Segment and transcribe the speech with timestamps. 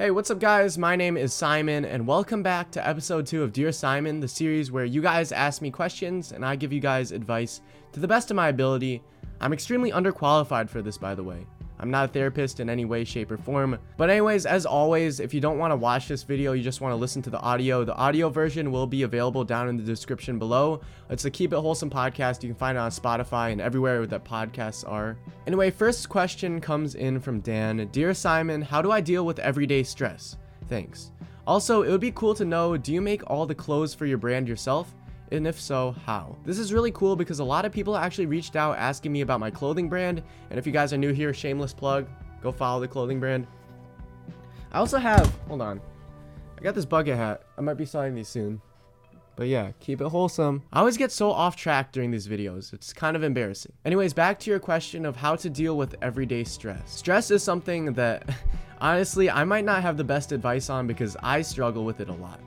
[0.00, 0.78] Hey, what's up, guys?
[0.78, 4.72] My name is Simon, and welcome back to episode 2 of Dear Simon, the series
[4.72, 7.60] where you guys ask me questions and I give you guys advice
[7.92, 9.02] to the best of my ability.
[9.42, 11.46] I'm extremely underqualified for this, by the way.
[11.80, 13.78] I'm not a therapist in any way, shape, or form.
[13.96, 16.92] But anyways, as always, if you don't want to watch this video, you just want
[16.92, 20.38] to listen to the audio, the audio version will be available down in the description
[20.38, 20.82] below.
[21.08, 22.42] It's the Keep It Wholesome podcast.
[22.42, 25.16] You can find it on Spotify and everywhere that podcasts are.
[25.46, 27.88] Anyway, first question comes in from Dan.
[27.90, 30.36] Dear Simon, how do I deal with everyday stress?
[30.68, 31.12] Thanks.
[31.46, 34.18] Also, it would be cool to know, do you make all the clothes for your
[34.18, 34.94] brand yourself?
[35.32, 36.36] And if so, how?
[36.44, 39.40] This is really cool because a lot of people actually reached out asking me about
[39.40, 40.22] my clothing brand.
[40.50, 42.08] And if you guys are new here, shameless plug,
[42.42, 43.46] go follow the clothing brand.
[44.72, 45.80] I also have, hold on.
[46.58, 47.42] I got this bucket hat.
[47.56, 48.60] I might be selling these soon.
[49.36, 50.62] But yeah, keep it wholesome.
[50.72, 52.74] I always get so off track during these videos.
[52.74, 53.72] It's kind of embarrassing.
[53.84, 56.82] Anyways, back to your question of how to deal with everyday stress.
[56.94, 58.28] Stress is something that
[58.80, 62.14] honestly, I might not have the best advice on because I struggle with it a
[62.14, 62.40] lot.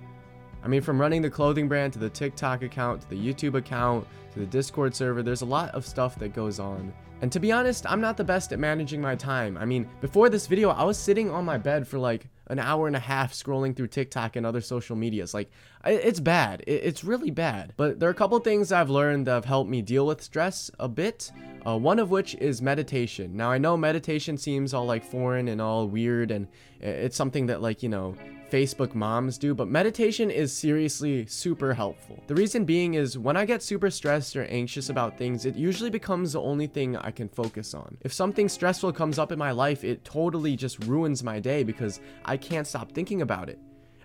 [0.64, 4.08] I mean, from running the clothing brand to the TikTok account to the YouTube account
[4.34, 6.94] to the Discord server, there's a lot of stuff that goes on.
[7.22, 9.58] And to be honest, I'm not the best at managing my time.
[9.58, 12.88] I mean, before this video, I was sitting on my bed for like an hour
[12.88, 15.34] and a half scrolling through TikTok and other social medias.
[15.34, 15.50] Like,
[15.86, 16.64] it's bad.
[16.68, 17.74] It's really bad.
[17.78, 20.70] But there are a couple things I've learned that have helped me deal with stress
[20.80, 21.32] a bit.
[21.66, 23.38] Uh, one of which is meditation.
[23.38, 26.50] Now, I know meditation seems all like foreign and all weird, and
[26.82, 28.16] it's something that, like, you know,
[28.52, 32.22] Facebook moms do, but meditation is seriously super helpful.
[32.28, 35.90] The reason being is when I get super stressed or anxious about things, it usually
[35.90, 37.98] becomes the only thing I can focus on.
[38.02, 42.00] If something stressful comes up in my life, it totally just ruins my day because
[42.26, 43.60] I can't stop thinking about it.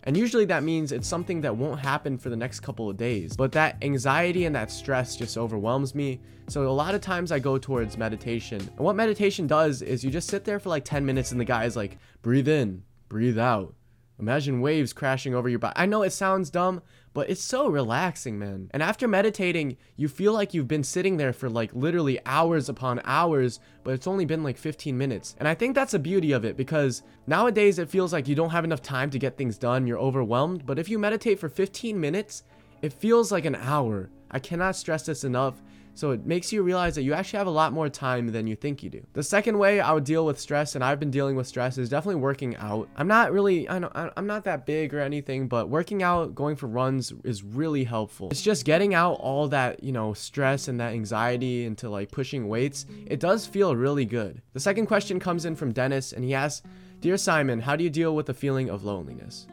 [0.05, 3.37] And usually that means it's something that won't happen for the next couple of days.
[3.37, 6.21] But that anxiety and that stress just overwhelms me.
[6.49, 8.61] So a lot of times I go towards meditation.
[8.61, 11.45] And what meditation does is you just sit there for like 10 minutes and the
[11.45, 13.75] guy is like, breathe in, breathe out.
[14.21, 15.75] Imagine waves crashing over your body.
[15.77, 16.83] I know it sounds dumb,
[17.15, 18.69] but it's so relaxing, man.
[18.73, 23.01] And after meditating, you feel like you've been sitting there for like literally hours upon
[23.05, 25.37] hours, but it's only been like 15 minutes.
[25.39, 28.51] And I think that's the beauty of it because nowadays it feels like you don't
[28.51, 30.67] have enough time to get things done, you're overwhelmed.
[30.67, 32.43] But if you meditate for 15 minutes,
[32.83, 34.11] it feels like an hour.
[34.31, 35.63] I cannot stress this enough.
[35.95, 38.55] So it makes you realize that you actually have a lot more time than you
[38.55, 39.05] think you do.
[39.15, 41.89] The second way I would deal with stress, and I've been dealing with stress, is
[41.89, 42.89] definitely working out.
[42.97, 46.57] I'm not really, I know, I'm not that big or anything, but working out, going
[46.57, 48.29] for runs is really helpful.
[48.31, 52.49] It's just getting out all that, you know, stress and that anxiety into like pushing
[52.49, 52.87] weights.
[53.07, 54.41] It does feel really good.
[54.53, 56.67] The second question comes in from Dennis, and he asks,
[57.01, 59.47] Dear Simon, how do you deal with the feeling of loneliness?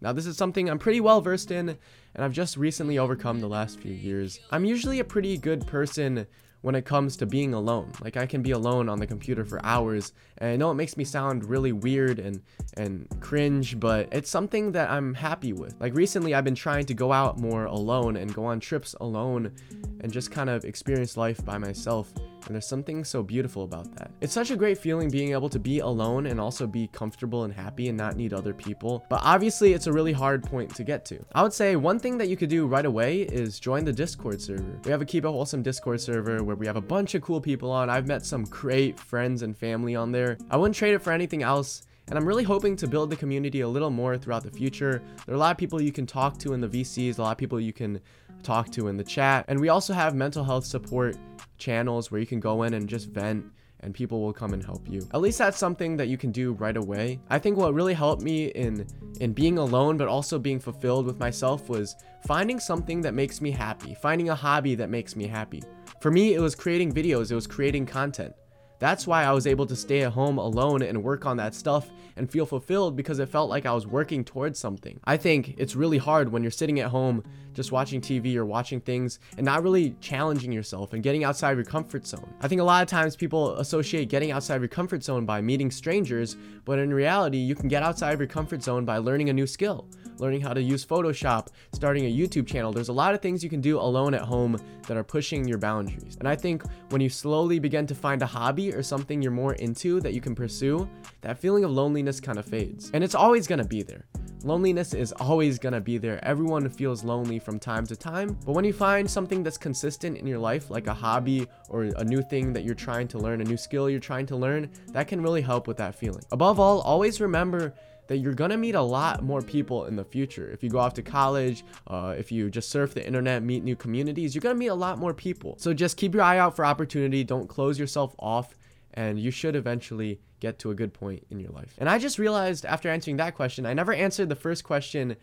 [0.00, 3.48] Now, this is something I'm pretty well versed in, and I've just recently overcome the
[3.48, 4.40] last few years.
[4.50, 6.26] I'm usually a pretty good person
[6.62, 7.92] when it comes to being alone.
[8.02, 10.96] Like I can be alone on the computer for hours, and I know it makes
[10.96, 12.42] me sound really weird and
[12.76, 15.74] and cringe, but it's something that I'm happy with.
[15.80, 19.52] Like recently I've been trying to go out more alone and go on trips alone
[20.00, 22.12] and just kind of experience life by myself.
[22.46, 24.10] And there's something so beautiful about that.
[24.20, 27.52] It's such a great feeling being able to be alone and also be comfortable and
[27.52, 29.04] happy and not need other people.
[29.08, 31.24] But obviously, it's a really hard point to get to.
[31.34, 34.40] I would say one thing that you could do right away is join the Discord
[34.40, 34.78] server.
[34.84, 37.40] We have a Keep It Wholesome Discord server where we have a bunch of cool
[37.40, 37.90] people on.
[37.90, 40.38] I've met some great friends and family on there.
[40.50, 41.82] I wouldn't trade it for anything else.
[42.08, 45.00] And I'm really hoping to build the community a little more throughout the future.
[45.26, 47.30] There are a lot of people you can talk to in the VCs, a lot
[47.32, 48.00] of people you can
[48.42, 49.44] talk to in the chat.
[49.46, 51.16] And we also have mental health support
[51.60, 53.44] channels where you can go in and just vent
[53.80, 55.06] and people will come and help you.
[55.14, 57.20] At least that's something that you can do right away.
[57.30, 58.86] I think what really helped me in
[59.20, 63.50] in being alone but also being fulfilled with myself was finding something that makes me
[63.50, 65.62] happy, finding a hobby that makes me happy.
[66.00, 68.34] For me, it was creating videos, it was creating content.
[68.80, 71.90] That's why I was able to stay at home alone and work on that stuff
[72.16, 74.98] and feel fulfilled because it felt like I was working towards something.
[75.04, 78.80] I think it's really hard when you're sitting at home just watching TV or watching
[78.80, 82.32] things and not really challenging yourself and getting outside of your comfort zone.
[82.40, 85.42] I think a lot of times people associate getting outside of your comfort zone by
[85.42, 89.28] meeting strangers, but in reality, you can get outside of your comfort zone by learning
[89.28, 89.86] a new skill
[90.20, 92.72] learning how to use Photoshop, starting a YouTube channel.
[92.72, 95.58] There's a lot of things you can do alone at home that are pushing your
[95.58, 96.16] boundaries.
[96.18, 99.54] And I think when you slowly begin to find a hobby or something you're more
[99.54, 100.88] into that you can pursue,
[101.22, 102.90] that feeling of loneliness kind of fades.
[102.92, 104.04] And it's always to be there.
[104.42, 106.24] Loneliness is always gonna be there.
[106.24, 108.38] Everyone feels lonely from time to time.
[108.46, 112.04] But when you find something that's consistent in your life, like a hobby or a
[112.04, 115.08] new thing that you're trying to learn, a new skill you're trying to learn, that
[115.08, 116.22] can really help with that feeling.
[116.32, 117.74] Above all, always remember
[118.10, 120.50] that you're gonna meet a lot more people in the future.
[120.50, 123.76] If you go off to college, uh, if you just surf the internet, meet new
[123.76, 125.54] communities, you're gonna meet a lot more people.
[125.58, 127.22] So just keep your eye out for opportunity.
[127.22, 128.56] Don't close yourself off,
[128.94, 131.72] and you should eventually get to a good point in your life.
[131.78, 135.14] And I just realized after answering that question, I never answered the first question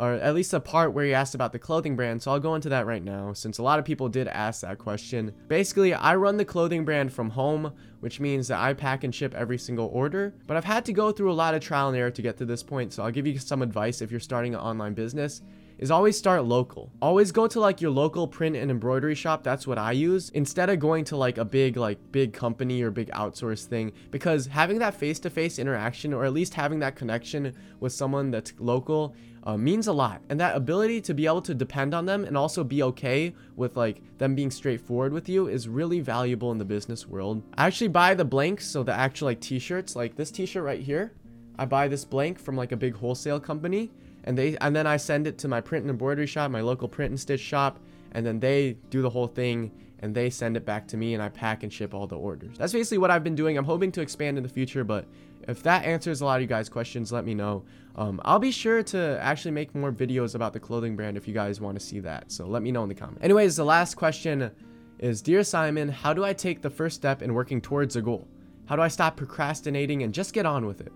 [0.00, 2.22] or at least the part where you asked about the clothing brand.
[2.22, 4.78] So I'll go into that right now since a lot of people did ask that
[4.78, 5.34] question.
[5.46, 9.34] Basically, I run the clothing brand from home, which means that I pack and ship
[9.34, 10.32] every single order.
[10.46, 12.46] But I've had to go through a lot of trial and error to get to
[12.46, 12.94] this point.
[12.94, 15.42] So I'll give you some advice if you're starting an online business
[15.80, 16.92] is always start local.
[17.00, 19.42] Always go to like your local print and embroidery shop.
[19.42, 22.90] That's what I use instead of going to like a big like big company or
[22.90, 27.94] big outsource thing because having that face-to-face interaction or at least having that connection with
[27.94, 30.20] someone that's local uh, means a lot.
[30.28, 33.74] And that ability to be able to depend on them and also be okay with
[33.74, 37.42] like them being straightforward with you is really valuable in the business world.
[37.56, 41.14] I actually buy the blanks, so the actual like t-shirts, like this t-shirt right here.
[41.58, 43.90] I buy this blank from like a big wholesale company
[44.24, 46.88] and they and then I send it to my print and embroidery shop, my local
[46.88, 47.78] print and stitch shop,
[48.12, 49.70] and then they do the whole thing
[50.00, 52.56] and they send it back to me and I pack and ship all the orders.
[52.58, 53.56] That's basically what I've been doing.
[53.58, 55.06] I'm hoping to expand in the future, but
[55.46, 57.64] if that answers a lot of you guys' questions, let me know.
[57.96, 61.34] Um, I'll be sure to actually make more videos about the clothing brand if you
[61.34, 62.32] guys want to see that.
[62.32, 63.22] So let me know in the comments.
[63.22, 64.50] Anyways, the last question
[64.98, 68.26] is Dear Simon, how do I take the first step in working towards a goal?
[68.66, 70.92] How do I stop procrastinating and just get on with it?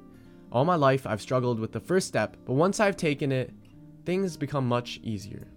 [0.54, 3.52] All my life, I've struggled with the first step, but once I've taken it,
[4.06, 5.48] things become much easier.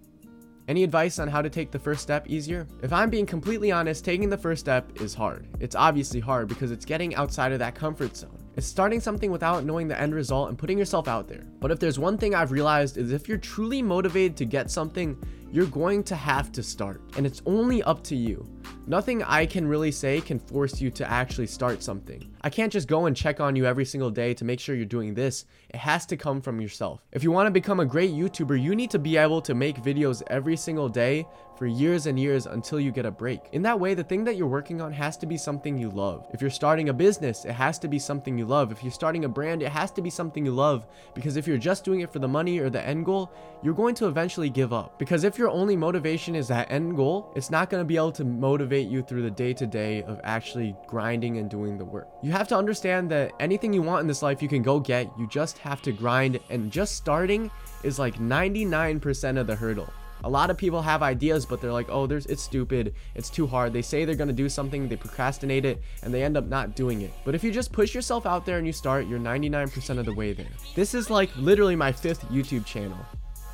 [0.66, 2.66] Any advice on how to take the first step easier?
[2.82, 5.46] If I'm being completely honest, taking the first step is hard.
[5.60, 8.36] It's obviously hard because it's getting outside of that comfort zone.
[8.56, 11.44] It's starting something without knowing the end result and putting yourself out there.
[11.60, 15.16] But if there's one thing I've realized is if you're truly motivated to get something,
[15.52, 17.00] you're going to have to start.
[17.16, 18.44] And it's only up to you.
[18.88, 22.28] Nothing I can really say can force you to actually start something.
[22.40, 24.84] I can't just go and check on you every single day to make sure you're
[24.84, 25.44] doing this.
[25.70, 27.04] It has to come from yourself.
[27.12, 29.82] If you want to become a great YouTuber, you need to be able to make
[29.82, 31.26] videos every single day
[31.58, 33.40] for years and years until you get a break.
[33.50, 36.28] In that way, the thing that you're working on has to be something you love.
[36.32, 38.70] If you're starting a business, it has to be something you love.
[38.70, 41.58] If you're starting a brand, it has to be something you love because if you're
[41.58, 43.32] just doing it for the money or the end goal,
[43.64, 45.00] you're going to eventually give up.
[45.00, 48.12] Because if your only motivation is that end goal, it's not going to be able
[48.12, 52.06] to motivate you through the day to day of actually grinding and doing the work.
[52.28, 55.10] You have to understand that anything you want in this life you can go get,
[55.18, 57.50] you just have to grind and just starting
[57.82, 59.88] is like 99% of the hurdle.
[60.24, 63.46] A lot of people have ideas, but they're like, oh, there's it's stupid, it's too
[63.46, 63.72] hard.
[63.72, 67.00] They say they're gonna do something, they procrastinate it, and they end up not doing
[67.00, 67.12] it.
[67.24, 70.12] But if you just push yourself out there and you start, you're 99% of the
[70.12, 70.52] way there.
[70.74, 72.98] This is like literally my fifth YouTube channel.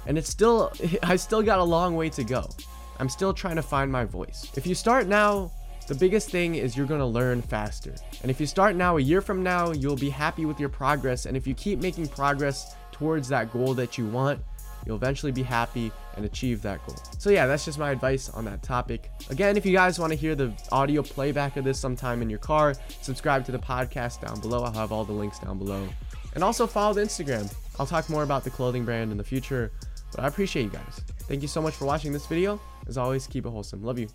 [0.08, 0.72] And it's still,
[1.04, 2.50] I still got a long way to go.
[2.98, 4.50] I'm still trying to find my voice.
[4.56, 5.52] If you start now,
[5.84, 7.94] the biggest thing is you're gonna learn faster.
[8.22, 11.26] And if you start now, a year from now, you'll be happy with your progress.
[11.26, 14.40] And if you keep making progress towards that goal that you want,
[14.86, 16.96] you'll eventually be happy and achieve that goal.
[17.18, 19.10] So yeah, that's just my advice on that topic.
[19.30, 22.38] Again, if you guys want to hear the audio playback of this sometime in your
[22.38, 24.62] car, subscribe to the podcast down below.
[24.62, 25.88] I'll have all the links down below.
[26.34, 27.52] And also follow the Instagram.
[27.78, 29.72] I'll talk more about the clothing brand in the future,
[30.14, 31.00] but I appreciate you guys.
[31.20, 32.60] Thank you so much for watching this video.
[32.86, 33.82] As always, keep it wholesome.
[33.82, 34.08] Love you.